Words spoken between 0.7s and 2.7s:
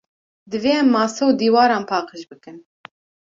em mase û dîwaran paqij bikin.